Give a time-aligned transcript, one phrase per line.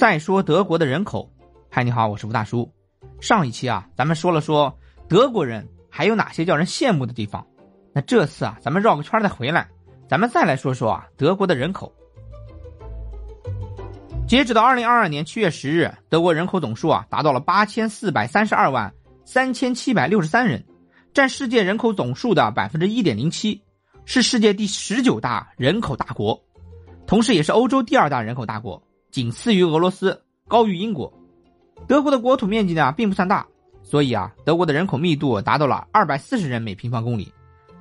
[0.00, 1.30] 再说德国的人口，
[1.68, 2.72] 嗨，你好，我是吴大叔。
[3.20, 4.74] 上一期啊，咱们说了说
[5.06, 7.46] 德国人还有哪些叫人羡慕的地方。
[7.92, 9.68] 那这次啊，咱们绕个圈再回来，
[10.08, 11.92] 咱们再来说说啊德国的人口。
[14.26, 18.90] 截止到二零二二年七月十日，德国人口总数啊达到了八千四百三十二万
[19.26, 20.64] 三千七百六十三人，
[21.12, 23.62] 占世界人口总数的百分之一点零七，
[24.06, 26.42] 是世界第十九大人口大国，
[27.06, 28.82] 同时也是欧洲第二大人口大国。
[29.10, 31.12] 仅次于俄罗斯，高于英国。
[31.88, 33.46] 德国的国土面积呢并不算大，
[33.82, 37.32] 所以啊，德国的人口密度达到了二百四十人每平方公里，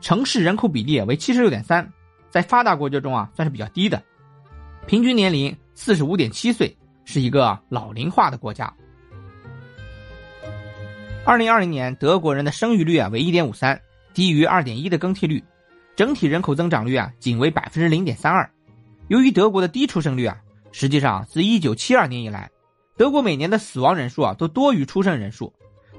[0.02, 1.88] 城市人口比例为七十六点三，
[2.29, 4.02] 在发达国家中啊算是比较低的。
[4.88, 8.73] 平均年龄四十五点七岁，是一个老龄化的国家。
[11.25, 13.80] 二零二零年，德国人的生育率啊为一点五三，
[14.13, 15.43] 低于二点一的更替率，
[15.95, 18.49] 整体人口增长率啊仅为百分之零点三二。
[19.09, 20.38] 由于德国的低出生率啊。
[20.72, 22.50] 实际上，自一九七二年以来，
[22.98, 25.53] 德国每年的死亡人数啊都多于出生人数。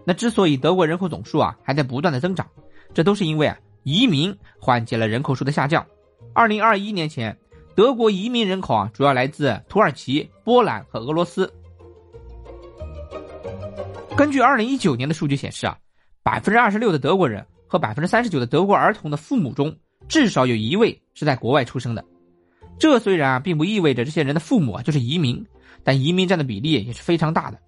[0.05, 2.47] 那之所以德国人口总数啊还在不断的增长，
[2.95, 5.85] 这都是因为啊移民缓解了人口数的下降。
[6.33, 7.37] 二零二一年前，
[7.75, 11.53] 德国移民人口啊主要来自土耳其、波兰和俄罗斯。
[14.17, 15.77] 根据二零一九年的数据显示啊，
[16.23, 19.75] 百分之二十六的德国人和百分之三十九的德国儿童的父母中，
[20.09, 22.05] 至少有一位是在国外出生的。
[22.81, 25.47] 这虽然啊，并不意味着这些人的父母啊就是移民，
[25.85, 27.59] 但移民占的比例也是非常大的。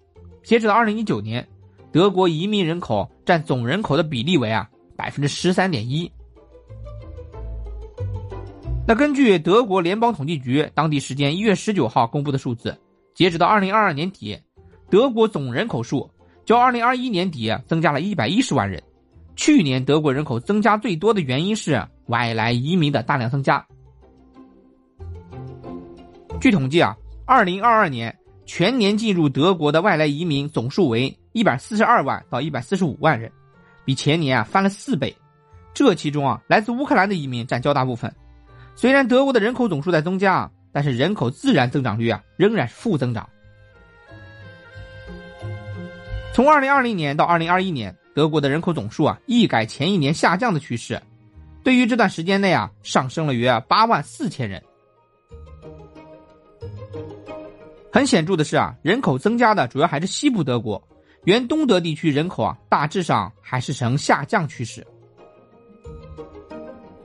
[0.43, 1.47] 截止到二零一九年，
[1.91, 6.11] 德国移民人口占总人口的比例为啊百分之十三点一。
[8.87, 12.75] 那根据德国联邦统计局当地时间一月十九号公布的数字，
[13.13, 14.35] 截止到二零二二年底，
[14.89, 16.09] 德国总人口数
[16.43, 18.81] 较二零二一年底增加了一百一十万人。
[19.35, 23.63] 去年德国人口增加最多的原因是外来移民的大量增加。
[26.43, 26.93] 据统计啊，
[27.25, 28.13] 二零二二年
[28.45, 33.31] 全年进入德国的外来移民总数为一百四十二万到一百四十五万人，
[33.85, 35.15] 比前年啊翻了四倍。
[35.73, 38.13] 这其中啊，来自乌克兰的移民占较大部分。
[38.75, 43.25] 虽然德国的人口总数在增加，但是人口自然增长率啊仍然是负增长。
[46.33, 51.01] 从二零二零年到二零二一年，德国的人口总数啊一改前一年下降的趋势，
[51.63, 54.61] 对于这段时间内啊上升了约八万四千人。
[57.93, 60.81] 很显著的是啊，人口增加的主要还是西部德国，
[61.25, 64.83] 原东德地区人口啊大致上还是呈下降趋势。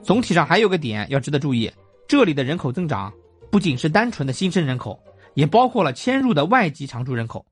[0.02, 1.70] 总体上还有个点要值得注意，
[2.08, 3.12] 这里的人口增长
[3.50, 4.98] 不仅是单纯的新生人口，
[5.34, 7.44] 也包括了迁入的外籍常住人口。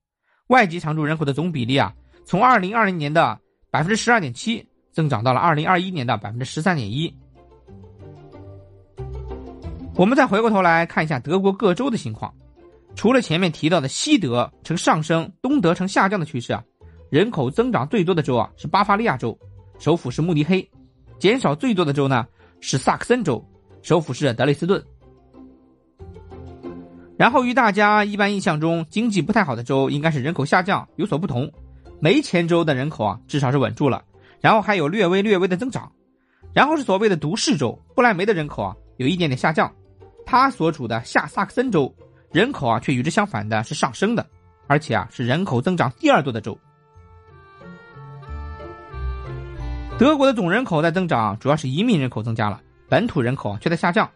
[0.47, 1.93] 外籍常住人口的总比例啊，
[2.25, 3.39] 从二零二零年的
[3.71, 7.15] 百分之十二点七增长到了二零二一年的百分之十三点一。
[9.95, 12.33] 我们再回过头来看一下德国各州的情况。
[12.97, 16.65] 除了前面提到的西德呈上升、东德呈下降的趋势啊，
[17.11, 19.39] 人口增长最多的州啊是巴伐利亚州，
[19.79, 20.67] 首府是慕尼黑；
[21.19, 22.27] 减少最多的州呢
[22.59, 23.45] 是萨克森州，
[23.83, 24.83] 首府是德累斯顿。
[27.19, 31.53] 然后与大家一般印象中经济不太好的州应该是人口下降有所不同，
[32.01, 34.03] 梅前州的人口啊至少是稳住了，
[34.41, 35.93] 然后还有略微略微的增长，
[36.55, 39.71] 然后是所谓的独市州，不来梅的人口啊有一点点下降，
[40.25, 41.95] 他所处的下萨克森州。
[42.33, 44.27] 人口啊，却与之相反的是上升的，
[44.67, 46.59] 而且啊是人口增长第二多的州。
[49.99, 54.11] 德国的总人口在增长，主要是移民人口增加了，本土人口却在下降。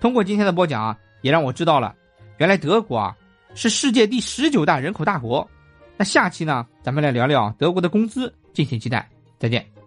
[0.00, 1.94] 通过今天的播讲啊，也让我知道了，
[2.38, 3.16] 原来德国啊
[3.54, 5.48] 是世界第十九大人口大国。
[5.96, 9.08] 那下期呢，咱们来聊聊德国的工资，敬请期待。
[9.38, 9.79] 再见。